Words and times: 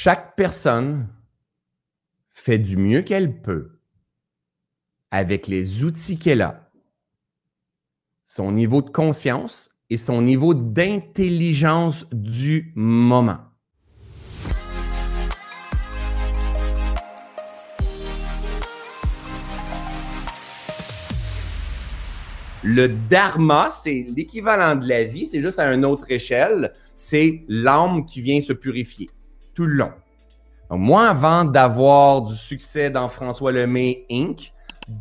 Chaque 0.00 0.36
personne 0.36 1.08
fait 2.30 2.58
du 2.58 2.76
mieux 2.76 3.02
qu'elle 3.02 3.42
peut 3.42 3.80
avec 5.10 5.48
les 5.48 5.82
outils 5.82 6.20
qu'elle 6.20 6.40
a, 6.40 6.70
son 8.24 8.52
niveau 8.52 8.80
de 8.80 8.90
conscience 8.90 9.70
et 9.90 9.96
son 9.96 10.22
niveau 10.22 10.54
d'intelligence 10.54 12.06
du 12.12 12.72
moment. 12.76 13.40
Le 22.62 22.86
dharma, 22.86 23.70
c'est 23.72 24.06
l'équivalent 24.14 24.76
de 24.76 24.88
la 24.88 25.02
vie, 25.02 25.26
c'est 25.26 25.40
juste 25.40 25.58
à 25.58 25.74
une 25.74 25.84
autre 25.84 26.08
échelle. 26.08 26.72
C'est 26.94 27.44
l'âme 27.48 28.06
qui 28.06 28.22
vient 28.22 28.40
se 28.40 28.52
purifier 28.52 29.10
long. 29.66 29.92
Moi, 30.70 31.08
avant 31.08 31.44
d'avoir 31.44 32.22
du 32.22 32.34
succès 32.34 32.90
dans 32.90 33.08
François 33.08 33.52
Lemay 33.52 34.04
Inc., 34.10 34.52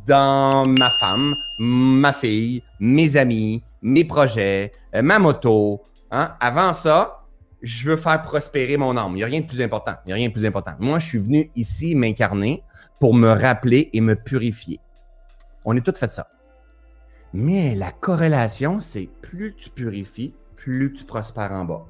dans 0.05 0.63
ma 0.65 0.89
femme, 0.89 1.35
ma 1.59 2.13
fille, 2.13 2.63
mes 2.79 3.15
amis, 3.15 3.63
mes 3.81 4.03
projets, 4.03 4.71
euh, 4.95 5.01
ma 5.01 5.19
moto, 5.19 5.81
hein, 6.11 6.35
avant 6.39 6.73
ça, 6.73 7.23
je 7.61 7.89
veux 7.89 7.95
faire 7.97 8.21
prospérer 8.21 8.77
mon 8.77 8.95
âme. 8.97 9.13
Il 9.13 9.15
n'y 9.15 9.23
a 9.23 9.27
rien 9.27 9.41
de 9.41 9.45
plus 9.45 9.61
important. 9.61 9.93
Il 10.05 10.07
n'y 10.07 10.13
a 10.13 10.15
rien 10.15 10.27
de 10.27 10.33
plus 10.33 10.45
important. 10.45 10.73
Moi, 10.79 10.99
je 10.99 11.07
suis 11.07 11.17
venu 11.17 11.51
ici 11.55 11.95
m'incarner 11.95 12.63
pour 12.99 13.13
me 13.13 13.29
rappeler 13.29 13.89
et 13.93 14.01
me 14.01 14.15
purifier. 14.15 14.79
On 15.65 15.75
est 15.75 15.81
tous 15.81 15.97
fait 15.97 16.11
ça. 16.11 16.27
Mais 17.33 17.75
la 17.75 17.91
corrélation, 17.91 18.79
c'est 18.79 19.09
plus 19.21 19.55
tu 19.55 19.69
purifies, 19.69 20.33
plus 20.55 20.93
tu 20.93 21.03
prospères 21.03 21.51
en 21.51 21.65
bas. 21.65 21.85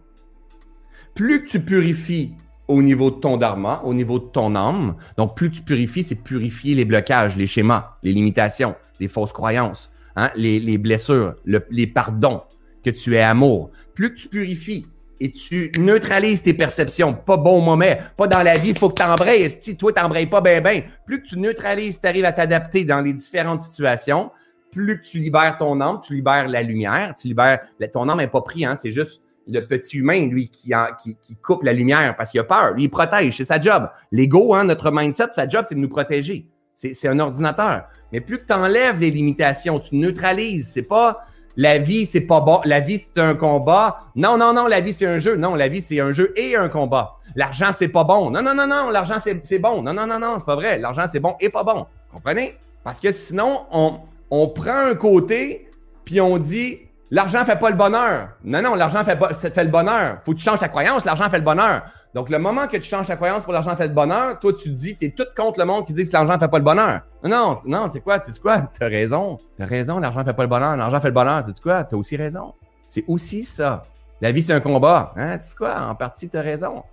Plus 1.16 1.46
tu 1.46 1.60
purifies 1.60 2.36
au 2.68 2.82
niveau 2.82 3.12
de 3.12 3.16
ton 3.16 3.38
dharma, 3.38 3.82
au 3.84 3.94
niveau 3.94 4.20
de 4.20 4.26
ton 4.26 4.56
âme, 4.56 4.96
donc 5.18 5.36
plus 5.36 5.52
tu 5.52 5.62
purifies, 5.62 6.04
c'est 6.04 6.16
purifier 6.16 6.76
les 6.76 6.86
blocages, 6.86 7.38
les 7.38 7.48
schémas, 7.48 7.98
les 8.04 8.14
limitations, 8.14 8.76
les 9.00 9.08
fausses 9.08 9.34
croyances, 9.34 9.92
hein, 10.16 10.30
les, 10.36 10.78
blessures, 10.78 11.36
les 11.46 11.88
pardons, 11.88 12.42
que 12.84 12.90
tu 12.90 13.16
es 13.16 13.22
amour. 13.22 13.72
Plus 13.96 14.14
tu 14.14 14.28
purifies, 14.28 14.86
et 15.20 15.32
tu 15.32 15.72
neutralises 15.78 16.42
tes 16.42 16.54
perceptions. 16.54 17.14
Pas 17.14 17.38
bon 17.38 17.62
moment, 17.62 17.96
pas 18.16 18.28
dans 18.28 18.44
la 18.44 18.56
vie, 18.58 18.74
faut 18.76 18.90
que 18.90 19.02
tu 19.02 19.08
embrayes. 19.08 19.50
Si 19.62 19.76
toi, 19.76 19.92
tu 19.92 20.28
pas 20.28 20.42
bien, 20.42 20.62
bien, 20.62 20.84
plus 21.06 21.22
que 21.22 21.28
tu 21.28 21.40
neutralises, 21.40 22.00
tu 22.00 22.08
arrives 22.08 22.26
à 22.26 22.34
t'adapter 22.34 22.86
dans 22.86 23.02
les 23.02 23.14
différentes 23.14 23.62
situations, 23.62 24.32
plus 24.72 25.00
que 25.00 25.08
tu 25.08 25.20
libères 25.20 25.58
ton 25.58 25.80
âme, 25.82 26.00
tu 26.06 26.16
libères 26.16 26.48
la 26.48 26.62
lumière, 26.62 27.16
tu 27.20 27.28
libères. 27.28 27.62
Ton 27.94 28.10
âme 28.10 28.20
n'est 28.20 28.28
pas 28.28 28.42
pris, 28.42 28.66
hein, 28.66 28.76
c'est 28.76 28.92
juste 28.92 29.22
le 29.48 29.66
petit 29.66 29.98
humain, 29.98 30.26
lui, 30.28 30.50
qui, 30.50 30.74
qui, 31.22 31.36
coupe 31.36 31.64
la 31.64 31.74
lumière 31.74 32.16
parce 32.16 32.32
qu'il 32.32 32.40
a 32.40 32.44
peur. 32.44 32.74
Lui, 32.74 32.86
il 32.86 32.90
protège, 32.90 33.38
c'est 33.38 33.46
sa 33.46 33.60
job. 33.60 33.90
L'ego, 34.12 34.54
hein, 34.54 34.66
notre 34.66 34.92
mindset, 34.92 35.30
sa 35.34 35.48
job, 35.48 35.66
c'est 35.68 35.76
de 35.76 35.80
nous 35.80 35.90
protéger. 35.90 36.48
C'est 36.76 37.08
un 37.08 37.20
ordinateur. 37.20 37.86
Mais 38.12 38.22
plus 38.22 38.38
que 38.38 38.46
tu 38.46 38.54
enlèves 38.54 39.00
les 39.00 39.10
limitations, 39.10 39.80
tu 39.80 39.96
neutralises. 39.96 40.70
C'est 40.72 40.84
pas 40.84 41.26
la 41.56 41.80
vie, 41.80 42.06
c'est 42.06 42.22
pas 42.22 42.40
bon. 42.40 42.62
La 42.66 42.80
vie, 42.80 43.00
c'est 43.00 43.20
un 43.20 43.34
combat. 43.34 44.02
Non, 44.16 44.38
non, 44.38 44.54
non, 44.54 44.68
la 44.68 44.80
vie, 44.80 44.94
c'est 44.94 45.08
un 45.08 45.18
jeu. 45.18 45.36
Non, 45.36 45.56
la 45.56 45.70
vie, 45.70 45.82
c'est 45.82 46.00
un 46.00 46.14
jeu 46.14 46.32
et 46.36 46.56
un 46.56 46.70
combat. 46.70 47.16
L'argent, 47.36 47.72
c'est 47.74 47.88
pas 47.88 48.04
bon. 48.04 48.30
Non, 48.30 48.44
non, 48.44 48.54
non, 48.54 48.68
non, 48.68 48.90
l'argent, 48.92 49.18
c'est 49.20 49.60
bon. 49.60 49.82
Non, 49.82 49.94
non, 49.94 50.06
non, 50.06 50.20
non, 50.20 50.36
c'est 50.38 50.46
pas 50.46 50.56
vrai. 50.56 50.78
L'argent, 50.78 51.06
c'est 51.12 51.20
bon 51.20 51.36
et 51.40 51.50
pas 51.50 51.64
bon. 51.64 51.88
Comprenez? 52.12 52.56
Parce 52.84 53.00
que 53.00 53.12
sinon, 53.12 53.66
on, 53.72 54.00
on 54.30 54.48
prend 54.50 54.78
un 54.78 54.96
côté, 54.96 55.70
puis 56.06 56.22
on 56.22 56.38
dit 56.38 56.87
l'argent 57.12 57.44
fait 57.46 57.58
pas 57.58 57.70
le 57.70 57.76
bonheur. 57.76 58.30
Non, 58.44 58.62
non, 58.62 58.76
l'argent 58.76 59.04
fait, 59.04 59.16
pas, 59.16 59.34
fait 59.34 59.64
le 59.64 59.70
bonheur. 59.70 60.20
Faut 60.26 60.34
que 60.34 60.38
tu 60.38 60.44
changes 60.44 60.60
ta 60.60 60.68
croyance, 60.68 61.06
l'argent 61.06 61.30
fait 61.30 61.38
le 61.38 61.44
bonheur. 61.44 61.84
Donc, 62.14 62.30
le 62.30 62.40
moment 62.40 62.68
que 62.68 62.78
tu 62.78 62.84
changes 62.90 63.08
ta 63.08 63.16
croyance 63.16 63.44
pour 63.44 63.54
l'argent 63.54 63.76
fait 63.76 63.88
le 63.88 63.94
bonheur, 63.94 64.40
toi, 64.40 64.54
tu 64.54 64.70
dis, 64.70 64.98
tu 64.98 65.06
es 65.06 65.10
tout 65.10 65.28
contre 65.36 65.60
le 65.60 65.66
monde 65.66 65.86
qui 65.86 65.94
dit 65.94 66.08
que 66.08 66.14
l'argent 66.14 66.40
fait 66.40 66.48
pas 66.48 66.58
le 66.58 66.64
bonheur. 66.64 67.02
Non, 67.24 67.60
non, 67.66 67.90
c'est 67.92 68.00
quoi? 68.00 68.20
Tu 68.20 68.34
sais 68.34 68.40
quoi? 68.40 68.62
Tu 68.78 68.84
as 68.84 68.88
raison. 68.88 69.38
Tu 69.56 69.64
as 69.64 69.66
raison, 69.66 70.00
l'argent 70.00 70.24
fait 70.24 70.34
pas 70.34 70.44
le 70.44 70.50
bonheur. 70.50 70.76
L'argent 70.76 71.00
fait 71.00 71.10
le 71.10 71.14
bonheur. 71.14 71.44
Tu 71.44 71.52
sais 71.54 71.62
quoi? 71.62 71.84
Tu 71.84 71.96
as 71.96 71.98
aussi 71.98 72.18
raison. 72.18 72.54
C'est 72.88 73.04
aussi 73.08 73.44
ça. 73.44 73.84
La 74.22 74.32
vie, 74.32 74.42
c'est 74.42 74.54
un 74.54 74.60
combat. 74.60 75.14
Hein? 75.16 75.38
Tu 75.38 75.46
sais 75.46 75.56
quoi? 75.56 75.80
En 75.80 75.96
partie, 75.96 76.30
tu 76.30 76.38
as 76.38 76.42
raison. 76.42 76.84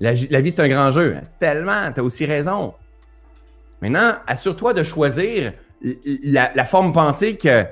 La, 0.00 0.12
vie, 0.12 0.50
c'est 0.50 0.60
un 0.60 0.68
grand 0.68 0.90
jeu. 0.90 1.16
Tellement, 1.40 1.92
tu 1.92 2.00
as 2.00 2.04
aussi 2.04 2.24
raison. 2.24 2.74
Maintenant, 3.80 4.12
assure-toi 4.26 4.74
de 4.74 4.82
choisir 4.82 5.52
la, 5.82 6.64
forme 6.64 6.92
pensée 6.92 7.36
que, 7.36 7.64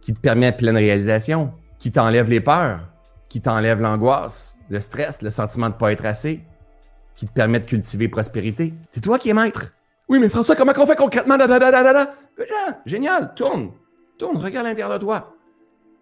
qui 0.00 0.14
te 0.14 0.20
permet 0.20 0.52
pleine 0.52 0.76
réalisation, 0.76 1.52
qui 1.78 1.92
t'enlève 1.92 2.28
les 2.28 2.40
peurs, 2.40 2.80
qui 3.28 3.40
t'enlève 3.40 3.80
l'angoisse, 3.80 4.56
le 4.68 4.80
stress, 4.80 5.22
le 5.22 5.30
sentiment 5.30 5.68
de 5.68 5.74
ne 5.74 5.78
pas 5.78 5.92
être 5.92 6.04
assez, 6.04 6.44
qui 7.14 7.26
te 7.26 7.32
permet 7.32 7.60
de 7.60 7.66
cultiver 7.66 8.08
prospérité. 8.08 8.74
C'est 8.90 9.00
toi 9.00 9.18
qui 9.18 9.28
es 9.30 9.34
maître. 9.34 9.72
Oui, 10.08 10.18
mais 10.18 10.28
François, 10.28 10.56
comment 10.56 10.72
on 10.76 10.86
fait 10.86 10.96
concrètement? 10.96 11.36
Génial, 12.86 13.34
tourne, 13.34 13.72
tourne, 14.18 14.36
regarde 14.38 14.66
l'intérieur 14.66 14.98
de 14.98 15.04
toi. 15.04 15.34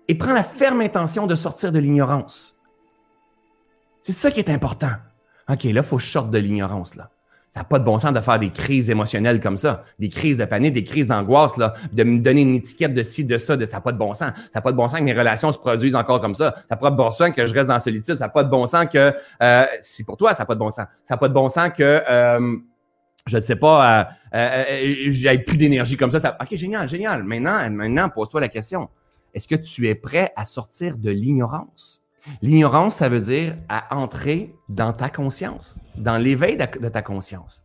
Et 0.08 0.14
prends 0.14 0.34
la 0.34 0.44
ferme 0.44 0.80
intention 0.82 1.26
de 1.26 1.34
sortir 1.34 1.72
de 1.72 1.78
l'ignorance. 1.78 2.56
C'est 4.00 4.12
ça 4.12 4.30
qui 4.30 4.38
est 4.38 4.50
important. 4.50 4.92
OK, 5.48 5.64
là, 5.64 5.70
il 5.70 5.82
faut 5.82 5.96
que 5.96 6.02
je 6.02 6.10
sorte 6.10 6.30
de 6.30 6.38
l'ignorance, 6.38 6.94
là. 6.94 7.10
Ça 7.56 7.62
n'a 7.62 7.64
pas 7.64 7.78
de 7.78 7.84
bon 7.84 7.96
sens 7.96 8.12
de 8.12 8.20
faire 8.20 8.38
des 8.38 8.50
crises 8.50 8.90
émotionnelles 8.90 9.40
comme 9.40 9.56
ça, 9.56 9.82
des 9.98 10.10
crises 10.10 10.36
de 10.36 10.44
panique, 10.44 10.74
des 10.74 10.84
crises 10.84 11.08
d'angoisse, 11.08 11.56
là, 11.56 11.72
de 11.90 12.04
me 12.04 12.18
donner 12.18 12.42
une 12.42 12.54
étiquette 12.54 12.92
de 12.92 13.02
ci, 13.02 13.24
de 13.24 13.38
ça, 13.38 13.56
de 13.56 13.64
ça 13.64 13.78
n'a 13.78 13.80
pas 13.80 13.92
de 13.92 13.96
bon 13.96 14.12
sens. 14.12 14.30
Ça 14.36 14.56
n'a 14.56 14.60
pas 14.60 14.72
de 14.72 14.76
bon 14.76 14.86
sens 14.88 14.98
que 14.98 15.04
mes 15.04 15.14
relations 15.14 15.50
se 15.52 15.58
produisent 15.58 15.94
encore 15.94 16.20
comme 16.20 16.34
ça. 16.34 16.54
Ça 16.54 16.64
n'a 16.72 16.76
pas 16.76 16.90
de 16.90 16.96
bon 16.96 17.10
sens 17.12 17.30
que 17.30 17.46
je 17.46 17.54
reste 17.54 17.68
dans 17.68 17.80
solitude. 17.80 18.16
Ça 18.16 18.26
n'a 18.26 18.28
pas 18.28 18.44
de 18.44 18.50
bon 18.50 18.66
sens 18.66 18.84
que 18.92 19.10
euh, 19.42 19.64
c'est 19.80 20.04
pour 20.04 20.18
toi, 20.18 20.34
ça 20.34 20.42
n'a 20.42 20.44
pas 20.46 20.52
de 20.54 20.58
bon 20.58 20.70
sens. 20.70 20.84
Ça 21.02 21.14
n'a 21.14 21.16
pas 21.16 21.28
de 21.28 21.32
bon 21.32 21.48
sens 21.48 21.70
que 21.74 22.02
euh, 22.10 22.58
je 23.26 23.36
ne 23.36 23.40
sais 23.40 23.56
pas, 23.56 24.00
euh, 24.00 24.04
euh, 24.34 24.64
euh 24.68 24.94
j'ai 25.08 25.38
plus 25.38 25.56
d'énergie 25.56 25.96
comme 25.96 26.10
ça, 26.10 26.18
ça. 26.18 26.36
OK, 26.38 26.54
génial, 26.56 26.86
génial. 26.90 27.24
Maintenant, 27.24 27.70
maintenant, 27.70 28.10
pose-toi 28.10 28.42
la 28.42 28.48
question. 28.48 28.90
Est-ce 29.32 29.48
que 29.48 29.54
tu 29.54 29.88
es 29.88 29.94
prêt 29.94 30.30
à 30.36 30.44
sortir 30.44 30.98
de 30.98 31.10
l'ignorance? 31.10 32.02
L'ignorance, 32.42 32.96
ça 32.96 33.08
veut 33.08 33.20
dire 33.20 33.56
à 33.68 33.96
entrer 33.96 34.54
dans 34.68 34.92
ta 34.92 35.08
conscience, 35.08 35.78
dans 35.96 36.16
l'éveil 36.16 36.56
de 36.56 36.88
ta 36.88 37.02
conscience. 37.02 37.62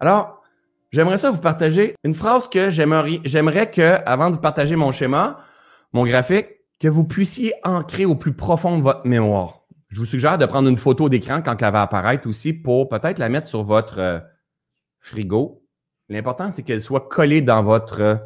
Alors, 0.00 0.42
j'aimerais 0.90 1.16
ça 1.16 1.30
vous 1.30 1.40
partager 1.40 1.94
une 2.04 2.14
phrase 2.14 2.48
que 2.48 2.70
j'aimerais 2.70 3.70
que, 3.70 4.02
avant 4.06 4.30
de 4.30 4.34
vous 4.34 4.40
partager 4.40 4.76
mon 4.76 4.92
schéma, 4.92 5.40
mon 5.92 6.04
graphique, 6.04 6.48
que 6.80 6.88
vous 6.88 7.04
puissiez 7.04 7.54
ancrer 7.64 8.04
au 8.04 8.16
plus 8.16 8.32
profond 8.34 8.78
de 8.78 8.82
votre 8.82 9.06
mémoire. 9.06 9.60
Je 9.88 10.00
vous 10.00 10.06
suggère 10.06 10.38
de 10.38 10.46
prendre 10.46 10.68
une 10.68 10.76
photo 10.76 11.08
d'écran 11.08 11.42
quand 11.42 11.60
elle 11.62 11.72
va 11.72 11.82
apparaître 11.82 12.26
aussi 12.26 12.52
pour 12.52 12.88
peut-être 12.88 13.18
la 13.18 13.28
mettre 13.28 13.46
sur 13.46 13.62
votre 13.62 13.98
euh, 13.98 14.20
frigo. 15.00 15.62
L'important, 16.08 16.50
c'est 16.50 16.62
qu'elle 16.62 16.80
soit 16.80 17.08
collée 17.08 17.42
dans 17.42 17.62
votre, 17.62 18.18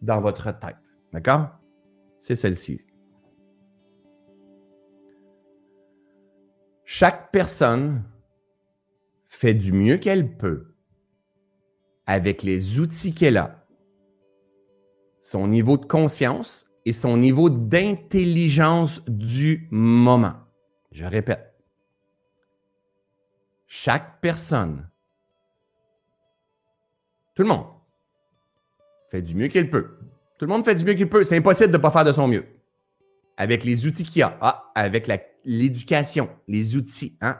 dans 0.00 0.20
votre 0.20 0.44
tête. 0.58 0.76
D'accord? 1.12 1.48
C'est 2.18 2.36
celle-ci. 2.36 2.80
Chaque 6.94 7.32
personne 7.32 8.04
fait 9.26 9.54
du 9.54 9.72
mieux 9.72 9.96
qu'elle 9.96 10.36
peut 10.36 10.74
avec 12.04 12.42
les 12.42 12.80
outils 12.80 13.14
qu'elle 13.14 13.38
a, 13.38 13.66
son 15.22 15.48
niveau 15.48 15.78
de 15.78 15.86
conscience 15.86 16.70
et 16.84 16.92
son 16.92 17.16
niveau 17.16 17.48
d'intelligence 17.48 19.02
du 19.06 19.68
moment. 19.70 20.34
Je 20.90 21.06
répète, 21.06 21.54
chaque 23.66 24.20
personne, 24.20 24.86
tout 27.34 27.42
le 27.42 27.48
monde, 27.48 27.68
fait 29.10 29.22
du 29.22 29.34
mieux 29.34 29.48
qu'elle 29.48 29.70
peut. 29.70 29.96
Tout 30.38 30.44
le 30.44 30.52
monde 30.52 30.66
fait 30.66 30.74
du 30.74 30.84
mieux 30.84 30.92
qu'il 30.92 31.08
peut. 31.08 31.24
C'est 31.24 31.38
impossible 31.38 31.72
de 31.72 31.78
ne 31.78 31.82
pas 31.82 31.90
faire 31.90 32.04
de 32.04 32.12
son 32.12 32.28
mieux. 32.28 32.44
Avec 33.38 33.64
les 33.64 33.86
outils 33.86 34.04
qu'il 34.04 34.22
a, 34.22 34.36
ah, 34.42 34.70
avec 34.74 35.06
la 35.06 35.16
l'éducation, 35.44 36.28
les 36.48 36.76
outils, 36.76 37.16
hein, 37.20 37.36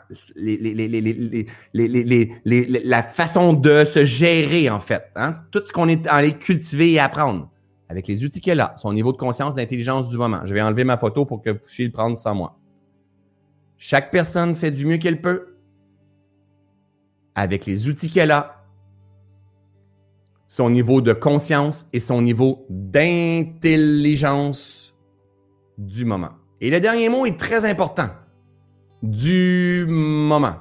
la 1.74 3.02
façon 3.02 3.52
de 3.52 3.84
se 3.84 4.04
gérer, 4.04 4.70
en 4.70 4.80
fait. 4.80 5.04
Hein, 5.16 5.36
tout 5.50 5.62
ce 5.64 5.72
qu'on 5.72 5.88
est 5.88 6.06
allé 6.06 6.32
cultiver 6.32 6.92
et 6.92 6.98
apprendre 6.98 7.50
avec 7.88 8.08
les 8.08 8.24
outils 8.24 8.40
qu'elle 8.40 8.60
a, 8.60 8.74
son 8.76 8.92
niveau 8.92 9.12
de 9.12 9.18
conscience, 9.18 9.54
d'intelligence 9.54 10.08
du 10.08 10.16
moment. 10.16 10.40
Je 10.44 10.54
vais 10.54 10.62
enlever 10.62 10.84
ma 10.84 10.96
photo 10.96 11.26
pour 11.26 11.42
que 11.42 11.50
vous 11.50 11.58
puissiez 11.58 11.84
le 11.84 11.92
prendre 11.92 12.16
sans 12.16 12.34
moi. 12.34 12.58
Chaque 13.76 14.10
personne 14.10 14.54
fait 14.54 14.70
du 14.70 14.86
mieux 14.86 14.96
qu'elle 14.96 15.20
peut 15.20 15.52
avec 17.34 17.66
les 17.66 17.88
outils 17.88 18.08
qu'elle 18.10 18.30
a, 18.30 18.62
son 20.48 20.70
niveau 20.70 21.00
de 21.00 21.14
conscience 21.14 21.88
et 21.92 22.00
son 22.00 22.22
niveau 22.22 22.66
d'intelligence 22.68 24.94
du 25.78 26.04
moment. 26.04 26.41
Et 26.62 26.70
le 26.70 26.78
dernier 26.78 27.08
mot 27.08 27.26
est 27.26 27.38
très 27.38 27.64
important. 27.64 28.08
Du 29.02 29.84
moment. 29.88 30.54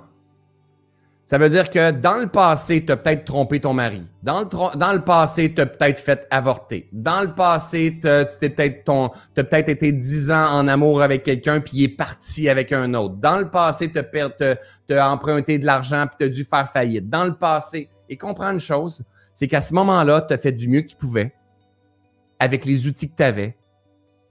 Ça 1.27 1.37
veut 1.37 1.47
dire 1.47 1.69
que 1.69 1.91
dans 1.91 2.15
le 2.15 2.27
passé, 2.27 2.83
tu 2.83 2.91
as 2.91 2.97
peut-être 2.97 3.23
trompé 3.23 3.59
ton 3.59 3.73
mari. 3.73 4.01
Dans 4.23 4.41
le, 4.41 4.99
passé, 4.99 5.53
tu 5.53 5.61
as 5.61 5.67
peut-être 5.67 5.99
fait 5.99 6.27
avorter. 6.31 6.89
Dans 6.91 7.21
le 7.21 7.33
passé, 7.35 7.99
tu 8.01 8.07
as 8.09 8.25
peut-être 8.25 8.83
ton, 8.83 9.11
peut-être 9.35 9.69
été 9.69 9.91
dix 9.91 10.31
ans 10.31 10.47
en 10.51 10.67
amour 10.67 11.03
avec 11.03 11.21
quelqu'un 11.21 11.61
puis 11.61 11.71
il 11.75 11.83
est 11.83 11.95
parti 11.95 12.49
avec 12.49 12.71
un 12.71 12.95
autre. 12.95 13.15
Dans 13.17 13.37
le 13.37 13.49
passé, 13.49 13.89
tu 13.91 14.97
as, 14.97 15.09
emprunté 15.09 15.59
de 15.59 15.65
l'argent 15.67 16.07
puis 16.07 16.15
tu 16.19 16.25
as 16.25 16.29
dû 16.29 16.43
faire 16.45 16.69
faillite. 16.69 17.09
Dans 17.09 17.25
le 17.25 17.35
passé, 17.35 17.89
et 18.09 18.17
comprends 18.17 18.51
une 18.51 18.59
chose, 18.59 19.03
c'est 19.35 19.47
qu'à 19.47 19.61
ce 19.61 19.73
moment-là, 19.75 20.21
tu 20.21 20.33
as 20.33 20.37
fait 20.39 20.51
du 20.51 20.67
mieux 20.67 20.81
que 20.81 20.87
tu 20.87 20.97
pouvais 20.97 21.31
avec 22.39 22.65
les 22.65 22.87
outils 22.87 23.07
que 23.07 23.15
tu 23.15 23.23
avais, 23.23 23.55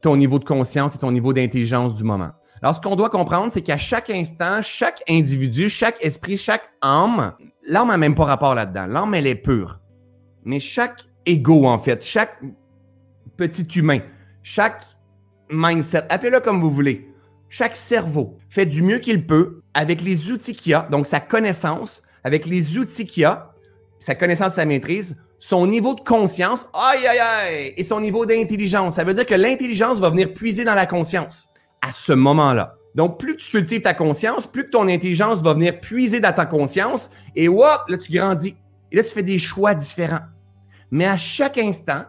ton 0.00 0.16
niveau 0.16 0.38
de 0.38 0.44
conscience 0.44 0.94
et 0.94 0.98
ton 0.98 1.12
niveau 1.12 1.32
d'intelligence 1.32 1.94
du 1.94 2.04
moment. 2.04 2.30
Alors, 2.62 2.74
ce 2.74 2.80
qu'on 2.80 2.96
doit 2.96 3.10
comprendre, 3.10 3.52
c'est 3.52 3.62
qu'à 3.62 3.78
chaque 3.78 4.10
instant, 4.10 4.60
chaque 4.62 5.02
individu, 5.08 5.70
chaque 5.70 6.02
esprit, 6.04 6.36
chaque 6.36 6.62
âme, 6.82 7.34
l'âme 7.66 7.88
n'a 7.88 7.96
même 7.96 8.14
pas 8.14 8.24
rapport 8.24 8.54
là-dedans. 8.54 8.86
L'âme, 8.86 9.14
elle 9.14 9.26
est 9.26 9.34
pure. 9.34 9.80
Mais 10.44 10.60
chaque 10.60 11.04
ego, 11.24 11.66
en 11.66 11.78
fait, 11.78 12.04
chaque 12.04 12.42
petit 13.36 13.66
humain, 13.78 14.00
chaque 14.42 14.84
mindset, 15.50 16.04
appelez-le 16.10 16.40
comme 16.40 16.60
vous 16.60 16.70
voulez, 16.70 17.08
chaque 17.48 17.76
cerveau 17.76 18.36
fait 18.48 18.66
du 18.66 18.82
mieux 18.82 18.98
qu'il 18.98 19.26
peut 19.26 19.62
avec 19.74 20.02
les 20.02 20.30
outils 20.30 20.54
qu'il 20.54 20.74
a, 20.74 20.86
donc 20.90 21.06
sa 21.06 21.20
connaissance, 21.20 22.02
avec 22.24 22.46
les 22.46 22.78
outils 22.78 23.06
qu'il 23.06 23.24
a, 23.24 23.54
sa 23.98 24.14
connaissance, 24.14 24.54
sa 24.54 24.64
maîtrise, 24.64 25.16
son 25.40 25.66
niveau 25.66 25.94
de 25.94 26.02
conscience, 26.02 26.68
aïe, 26.74 27.06
aïe, 27.06 27.18
aïe, 27.18 27.74
et 27.76 27.82
son 27.82 28.00
niveau 28.00 28.26
d'intelligence. 28.26 28.96
Ça 28.96 29.04
veut 29.04 29.14
dire 29.14 29.26
que 29.26 29.34
l'intelligence 29.34 29.98
va 29.98 30.10
venir 30.10 30.34
puiser 30.34 30.64
dans 30.64 30.74
la 30.74 30.86
conscience 30.86 31.48
à 31.80 31.90
ce 31.90 32.12
moment-là. 32.12 32.76
Donc, 32.94 33.18
plus 33.18 33.36
tu 33.36 33.50
cultives 33.50 33.80
ta 33.80 33.94
conscience, 33.94 34.46
plus 34.46 34.64
que 34.64 34.70
ton 34.70 34.86
intelligence 34.86 35.42
va 35.42 35.54
venir 35.54 35.80
puiser 35.80 36.20
dans 36.20 36.32
ta 36.32 36.44
conscience 36.44 37.10
et 37.34 37.48
hop, 37.48 37.80
là, 37.88 37.96
tu 37.96 38.12
grandis. 38.12 38.54
Et 38.92 38.96
là, 38.96 39.02
tu 39.02 39.10
fais 39.10 39.22
des 39.22 39.38
choix 39.38 39.74
différents. 39.74 40.20
Mais 40.90 41.06
à 41.06 41.16
chaque 41.16 41.56
instant, 41.56 42.02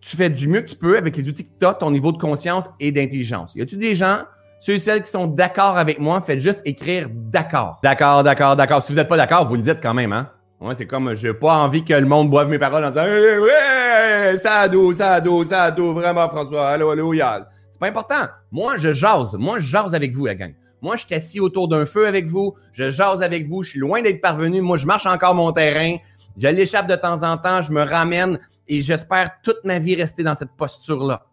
tu 0.00 0.16
fais 0.16 0.30
du 0.30 0.48
mieux 0.48 0.60
que 0.60 0.70
tu 0.70 0.76
peux 0.76 0.96
avec 0.96 1.16
les 1.16 1.28
outils 1.28 1.44
que 1.44 1.52
tu 1.58 1.66
as, 1.66 1.74
ton 1.74 1.90
niveau 1.90 2.12
de 2.12 2.18
conscience 2.18 2.64
et 2.80 2.92
d'intelligence. 2.92 3.52
Y 3.56 3.62
a-tu 3.62 3.76
des 3.76 3.94
gens, 3.94 4.20
ceux 4.60 4.74
et 4.74 4.78
celles 4.78 5.02
qui 5.02 5.10
sont 5.10 5.26
d'accord 5.26 5.76
avec 5.76 5.98
moi, 5.98 6.20
faites 6.20 6.40
juste 6.40 6.62
écrire 6.64 7.08
d'accord. 7.10 7.80
D'accord, 7.82 8.22
d'accord, 8.22 8.56
d'accord. 8.56 8.82
Si 8.84 8.92
vous 8.92 8.98
n'êtes 8.98 9.08
pas 9.08 9.16
d'accord, 9.16 9.48
vous 9.48 9.56
le 9.56 9.62
dites 9.62 9.80
quand 9.82 9.94
même, 9.94 10.12
hein? 10.12 10.30
Moi, 10.64 10.74
c'est 10.74 10.86
comme, 10.86 11.14
j'ai 11.14 11.34
pas 11.34 11.58
envie 11.58 11.84
que 11.84 11.92
le 11.92 12.06
monde 12.06 12.30
boive 12.30 12.48
mes 12.48 12.58
paroles 12.58 12.86
en 12.86 12.88
disant, 12.88 13.04
ouais, 13.04 14.38
ça 14.38 14.60
a 14.60 14.68
dos, 14.70 14.94
ça 14.94 15.12
a 15.12 15.20
dos, 15.20 15.44
ça 15.44 15.64
a 15.64 15.70
dos, 15.70 15.92
vraiment, 15.92 16.26
François, 16.30 16.68
allô, 16.68 16.88
allô, 16.88 17.12
yal. 17.12 17.46
C'est 17.70 17.78
pas 17.78 17.88
important. 17.88 18.28
Moi, 18.50 18.78
je 18.78 18.94
jase. 18.94 19.34
Moi, 19.34 19.58
je 19.58 19.66
jase 19.66 19.94
avec 19.94 20.14
vous, 20.14 20.24
la 20.24 20.34
gang. 20.34 20.54
Moi, 20.80 20.96
je 20.96 21.04
suis 21.04 21.14
assis 21.14 21.38
autour 21.38 21.68
d'un 21.68 21.84
feu 21.84 22.06
avec 22.06 22.28
vous. 22.28 22.54
Je 22.72 22.88
jase 22.88 23.20
avec 23.20 23.46
vous. 23.46 23.62
Je 23.62 23.72
suis 23.72 23.78
loin 23.78 24.00
d'être 24.00 24.22
parvenu. 24.22 24.62
Moi, 24.62 24.78
je 24.78 24.86
marche 24.86 25.04
encore 25.04 25.34
mon 25.34 25.52
terrain. 25.52 25.96
Je 26.38 26.48
l'échappe 26.48 26.86
de 26.86 26.96
temps 26.96 27.22
en 27.22 27.36
temps. 27.36 27.60
Je 27.60 27.70
me 27.70 27.82
ramène 27.82 28.40
et 28.66 28.80
j'espère 28.80 29.32
toute 29.42 29.62
ma 29.64 29.78
vie 29.78 29.96
rester 29.96 30.22
dans 30.22 30.34
cette 30.34 30.52
posture-là. 30.56 31.26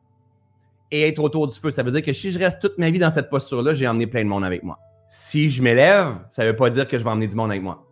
Et 0.91 1.07
être 1.07 1.19
autour 1.19 1.47
du 1.47 1.57
feu. 1.57 1.71
Ça 1.71 1.83
veut 1.83 1.91
dire 1.91 2.01
que 2.01 2.11
si 2.11 2.33
je 2.33 2.39
reste 2.39 2.59
toute 2.59 2.77
ma 2.77 2.89
vie 2.89 2.99
dans 2.99 3.11
cette 3.11 3.29
posture-là, 3.29 3.73
j'ai 3.75 3.87
emmené 3.87 4.07
plein 4.07 4.25
de 4.25 4.29
monde 4.29 4.43
avec 4.43 4.61
moi. 4.61 4.77
Si 5.07 5.49
je 5.49 5.61
m'élève, 5.61 6.17
ça 6.31 6.43
veut 6.43 6.57
pas 6.57 6.69
dire 6.69 6.85
que 6.85 6.99
je 6.99 7.03
vais 7.05 7.09
emmener 7.09 7.27
du 7.27 7.37
monde 7.37 7.51
avec 7.51 7.63
moi. 7.63 7.87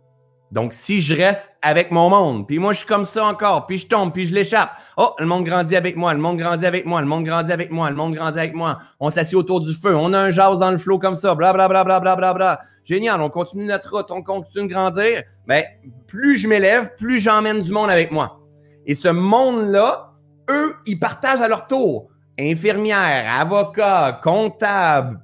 Donc, 0.52 0.72
si 0.72 1.00
je 1.00 1.14
reste 1.14 1.56
avec 1.62 1.92
mon 1.92 2.10
monde, 2.10 2.46
puis 2.46 2.58
moi, 2.58 2.72
je 2.72 2.78
suis 2.78 2.86
comme 2.86 3.04
ça 3.04 3.24
encore, 3.24 3.66
puis 3.66 3.78
je 3.78 3.86
tombe, 3.86 4.12
puis 4.12 4.26
je 4.26 4.34
l'échappe. 4.34 4.70
Oh, 4.96 5.14
le 5.18 5.26
monde 5.26 5.44
grandit 5.44 5.76
avec 5.76 5.96
moi, 5.96 6.12
le 6.12 6.18
monde 6.18 6.38
grandit 6.38 6.66
avec 6.66 6.86
moi, 6.86 7.00
le 7.00 7.06
monde 7.06 7.24
grandit 7.24 7.52
avec 7.52 7.70
moi, 7.70 7.88
le 7.88 7.94
monde 7.94 8.14
grandit 8.14 8.38
avec 8.38 8.54
moi. 8.54 8.80
On 8.98 9.10
s'assied 9.10 9.36
autour 9.36 9.60
du 9.60 9.72
feu, 9.74 9.94
on 9.94 10.12
a 10.12 10.18
un 10.18 10.30
jazz 10.32 10.58
dans 10.58 10.72
le 10.72 10.78
flot 10.78 10.98
comme 10.98 11.14
ça, 11.14 11.36
blablabla, 11.36 11.84
bla, 11.84 12.00
bla, 12.00 12.34
bla, 12.34 12.60
Génial, 12.84 13.20
on 13.20 13.30
continue 13.30 13.66
notre 13.66 13.96
route, 13.96 14.10
on 14.10 14.22
continue 14.22 14.66
de 14.66 14.72
grandir. 14.72 15.22
Ben, 15.46 15.62
plus 16.08 16.36
je 16.36 16.48
m'élève, 16.48 16.96
plus 16.96 17.20
j'emmène 17.20 17.60
du 17.60 17.70
monde 17.70 17.90
avec 17.90 18.10
moi. 18.10 18.40
Et 18.86 18.96
ce 18.96 19.06
monde-là, 19.06 20.14
eux, 20.50 20.74
ils 20.86 20.98
partagent 20.98 21.40
à 21.40 21.46
leur 21.46 21.68
tour. 21.68 22.08
Infirmières, 22.40 23.26
avocats, 23.38 24.20
comptables, 24.24 25.20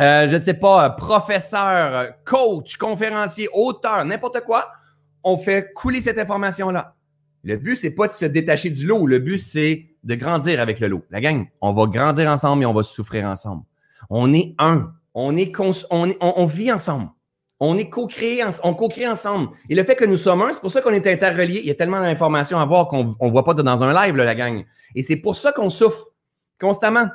euh, 0.00 0.28
je 0.28 0.34
ne 0.34 0.40
sais 0.40 0.54
pas, 0.54 0.90
professeur, 0.90 2.08
coach, 2.24 2.76
conférencier, 2.76 3.48
auteur, 3.52 4.04
n'importe 4.04 4.40
quoi, 4.40 4.66
on 5.22 5.38
fait 5.38 5.72
couler 5.72 6.00
cette 6.00 6.18
information-là. 6.18 6.94
Le 7.44 7.56
but, 7.56 7.76
c'est 7.76 7.90
pas 7.90 8.08
de 8.08 8.12
se 8.12 8.24
détacher 8.24 8.70
du 8.70 8.86
lot. 8.86 9.06
Le 9.06 9.18
but, 9.18 9.38
c'est 9.38 9.86
de 10.02 10.14
grandir 10.14 10.60
avec 10.60 10.80
le 10.80 10.88
lot. 10.88 11.04
La 11.10 11.20
gang, 11.20 11.46
on 11.60 11.72
va 11.72 11.86
grandir 11.86 12.30
ensemble 12.30 12.62
et 12.62 12.66
on 12.66 12.72
va 12.72 12.82
souffrir 12.82 13.26
ensemble. 13.26 13.62
On 14.10 14.32
est 14.32 14.54
un. 14.58 14.92
On, 15.14 15.36
est 15.36 15.52
on, 15.90 16.46
vit 16.46 16.72
ensemble. 16.72 17.08
On 17.60 17.78
est 17.78 17.88
co-créé, 17.88 18.42
on 18.64 18.74
co-crée 18.74 19.06
ensemble. 19.06 19.50
Et 19.68 19.74
le 19.74 19.84
fait 19.84 19.94
que 19.94 20.04
nous 20.04 20.16
sommes 20.16 20.42
un, 20.42 20.52
c'est 20.52 20.60
pour 20.60 20.72
ça 20.72 20.80
qu'on 20.80 20.90
est 20.90 21.06
interreliés. 21.06 21.60
Il 21.60 21.66
y 21.66 21.70
a 21.70 21.74
tellement 21.74 22.00
d'informations 22.00 22.58
à 22.58 22.64
voir 22.64 22.88
qu'on 22.88 23.14
ne 23.20 23.30
voit 23.30 23.44
pas 23.44 23.54
dans 23.54 23.82
un 23.82 24.06
live, 24.06 24.16
la 24.16 24.34
gang. 24.34 24.64
Et 24.94 25.02
c'est 25.02 25.16
pour 25.16 25.36
ça 25.36 25.52
qu'on 25.52 25.70
souffre 25.70 26.08
constamment. 26.60 27.06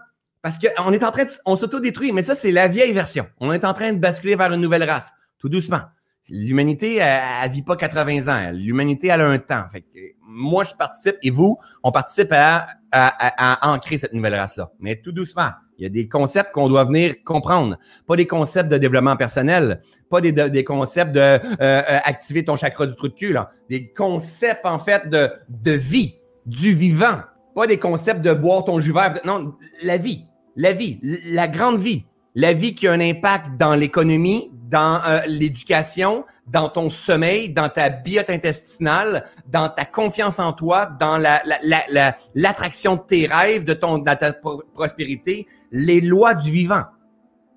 Parce 0.41 0.57
qu'on 0.57 0.93
est 0.93 1.03
en 1.03 1.11
train 1.11 1.25
de. 1.25 1.31
On 1.45 1.55
s'auto-détruit, 1.55 2.11
mais 2.11 2.23
ça, 2.23 2.35
c'est 2.35 2.51
la 2.51 2.67
vieille 2.67 2.93
version. 2.93 3.27
On 3.39 3.51
est 3.51 3.65
en 3.65 3.73
train 3.73 3.91
de 3.93 3.99
basculer 3.99 4.35
vers 4.35 4.51
une 4.53 4.61
nouvelle 4.61 4.89
race, 4.89 5.11
tout 5.37 5.49
doucement. 5.49 5.81
L'humanité, 6.29 6.97
elle, 6.97 7.49
ne 7.49 7.53
vit 7.53 7.61
pas 7.61 7.75
80 7.75 8.27
ans. 8.27 8.51
L'humanité, 8.53 9.07
elle 9.07 9.21
a 9.21 9.27
un 9.27 9.39
temps. 9.39 9.63
Fait 9.71 9.81
que 9.81 9.99
moi, 10.21 10.63
je 10.63 10.75
participe 10.75 11.17
et 11.23 11.29
vous, 11.29 11.57
on 11.83 11.91
participe 11.91 12.31
à, 12.31 12.67
à, 12.91 13.69
ancrer 13.71 13.97
cette 13.97 14.13
nouvelle 14.13 14.35
race-là. 14.35 14.71
Mais 14.79 14.97
tout 14.97 15.11
doucement. 15.11 15.49
Il 15.77 15.83
y 15.83 15.85
a 15.85 15.89
des 15.89 16.07
concepts 16.07 16.51
qu'on 16.51 16.67
doit 16.67 16.83
venir 16.83 17.15
comprendre. 17.23 17.77
Pas 18.05 18.15
des 18.15 18.27
concepts 18.27 18.69
de 18.69 18.77
développement 18.77 19.15
personnel, 19.15 19.81
pas 20.09 20.19
des, 20.19 20.33
des 20.33 20.63
concepts 20.63 21.13
de 21.13 21.19
euh, 21.19 21.39
euh, 21.61 21.99
activer 22.03 22.43
ton 22.43 22.57
chakra 22.57 22.85
du 22.85 22.95
trou 22.95 23.07
de 23.07 23.13
cul. 23.13 23.31
Là. 23.31 23.49
Des 23.69 23.91
concepts, 23.93 24.65
en 24.65 24.77
fait, 24.77 25.09
de, 25.09 25.31
de 25.47 25.71
vie, 25.71 26.15
du 26.45 26.73
vivant. 26.73 27.21
Pas 27.55 27.65
des 27.65 27.79
concepts 27.79 28.21
de 28.21 28.33
boire 28.33 28.65
ton 28.65 28.79
jus 28.79 28.91
vert. 28.91 29.19
Non, 29.25 29.55
la 29.83 29.97
vie. 29.97 30.25
La 30.61 30.73
vie, 30.73 30.99
la 31.27 31.47
grande 31.47 31.79
vie. 31.79 32.03
La 32.35 32.51
vie 32.51 32.75
qui 32.75 32.85
a 32.85 32.91
un 32.91 32.99
impact 32.99 33.57
dans 33.57 33.75
l'économie, 33.75 34.51
dans 34.69 34.99
euh, 35.07 35.21
l'éducation, 35.25 36.25
dans 36.47 36.67
ton 36.67 36.89
sommeil, 36.89 37.49
dans 37.49 37.69
ta 37.69 37.89
biote 37.89 38.29
intestinale, 38.29 39.25
dans 39.47 39.69
ta 39.69 39.85
confiance 39.85 40.37
en 40.37 40.51
toi, 40.51 40.85
dans 40.99 41.17
l'attraction 41.17 42.95
la, 42.95 42.97
de 42.97 43.03
tes 43.07 43.25
rêves, 43.25 43.63
de 43.63 43.73
ton, 43.73 43.99
de 43.99 44.13
ta 44.13 44.33
prospérité, 44.73 45.47
les 45.71 46.01
lois 46.01 46.33
du 46.33 46.51
vivant. 46.51 46.83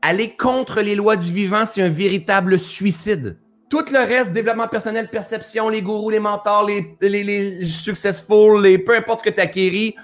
Aller 0.00 0.37
contre 0.37 0.81
les 0.81 0.94
lois 0.94 1.16
du 1.16 1.32
vivant, 1.32 1.66
c'est 1.66 1.82
un 1.82 1.88
véritable 1.88 2.56
suicide. 2.56 3.37
Tout 3.69 3.84
le 3.90 3.98
reste, 3.98 4.31
développement 4.31 4.69
personnel, 4.69 5.10
perception, 5.10 5.69
les 5.70 5.82
gourous, 5.82 6.10
les 6.10 6.20
mentors, 6.20 6.69
les, 6.69 6.96
les, 7.00 7.25
les 7.25 7.66
successful, 7.66 8.62
les 8.62 8.78
peu 8.78 8.94
importe 8.94 9.25
ce 9.25 9.31
que 9.31 9.34
tu 9.34 9.40
acquéris, 9.40 9.96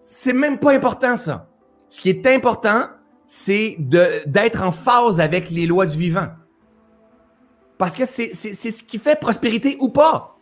c'est 0.00 0.32
même 0.32 0.58
pas 0.58 0.72
important 0.72 1.14
ça. 1.14 1.47
Ce 1.88 2.00
qui 2.00 2.10
est 2.10 2.26
important, 2.26 2.84
c'est 3.26 3.76
d'être 3.78 4.62
en 4.62 4.72
phase 4.72 5.20
avec 5.20 5.50
les 5.50 5.66
lois 5.66 5.86
du 5.86 5.98
vivant. 5.98 6.28
Parce 7.76 7.94
que 7.94 8.04
c'est 8.06 8.34
ce 8.34 8.82
qui 8.82 8.98
fait 8.98 9.18
prospérité 9.20 9.76
ou 9.80 9.88
pas. 9.88 10.34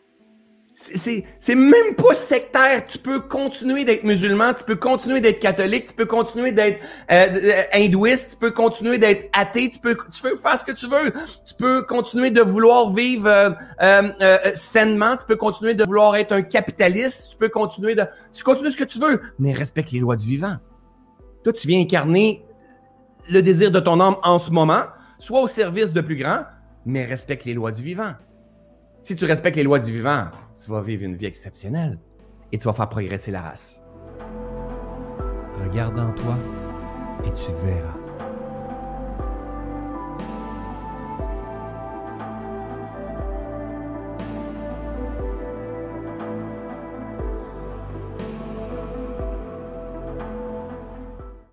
C'est 0.78 1.54
même 1.54 1.94
pas 1.96 2.12
sectaire. 2.12 2.86
Tu 2.86 2.98
peux 2.98 3.20
continuer 3.20 3.84
d'être 3.86 4.04
musulman, 4.04 4.52
tu 4.52 4.62
peux 4.64 4.76
continuer 4.76 5.22
d'être 5.22 5.38
catholique, 5.38 5.86
tu 5.86 5.94
peux 5.94 6.04
continuer 6.04 6.52
d'être 6.52 6.80
euh, 7.10 7.28
euh, 7.34 7.62
hindouiste, 7.72 8.32
tu 8.32 8.36
peux 8.36 8.50
continuer 8.50 8.98
d'être 8.98 9.30
athée, 9.38 9.70
tu 9.70 9.78
peux, 9.78 9.96
tu 10.12 10.20
peux 10.20 10.36
faire 10.36 10.58
ce 10.58 10.64
que 10.64 10.72
tu 10.72 10.86
veux. 10.86 11.12
Tu 11.46 11.54
peux 11.58 11.82
continuer 11.82 12.30
de 12.30 12.42
vouloir 12.42 12.90
vivre 12.90 13.56
euh, 13.82 14.38
sainement, 14.54 15.16
tu 15.16 15.24
peux 15.26 15.36
continuer 15.36 15.72
de 15.72 15.84
vouloir 15.84 16.14
être 16.16 16.32
un 16.32 16.42
capitaliste, 16.42 17.30
tu 17.30 17.36
peux 17.38 17.48
continuer 17.48 17.94
de... 17.94 18.04
Tu 18.34 18.44
continues 18.44 18.72
ce 18.72 18.76
que 18.76 18.84
tu 18.84 18.98
veux, 18.98 19.22
mais 19.38 19.52
respecte 19.52 19.92
les 19.92 20.00
lois 20.00 20.16
du 20.16 20.28
vivant. 20.28 20.58
Toi, 21.46 21.52
tu 21.52 21.68
viens 21.68 21.80
incarner 21.80 22.44
le 23.30 23.40
désir 23.40 23.70
de 23.70 23.78
ton 23.78 24.00
âme 24.00 24.16
en 24.24 24.40
ce 24.40 24.50
moment, 24.50 24.82
soit 25.20 25.40
au 25.40 25.46
service 25.46 25.92
de 25.92 26.00
plus 26.00 26.16
grand, 26.16 26.40
mais 26.84 27.04
respecte 27.04 27.44
les 27.44 27.54
lois 27.54 27.70
du 27.70 27.84
vivant. 27.84 28.14
Si 29.00 29.14
tu 29.14 29.26
respectes 29.26 29.56
les 29.56 29.62
lois 29.62 29.78
du 29.78 29.92
vivant, 29.92 30.24
tu 30.60 30.68
vas 30.72 30.82
vivre 30.82 31.04
une 31.04 31.14
vie 31.14 31.26
exceptionnelle 31.26 32.00
et 32.50 32.58
tu 32.58 32.64
vas 32.64 32.72
faire 32.72 32.88
progresser 32.88 33.30
la 33.30 33.42
race. 33.42 33.80
Regarde 35.62 36.00
en 36.00 36.10
toi 36.14 36.36
et 37.24 37.30
tu 37.30 37.52
verras. 37.64 38.05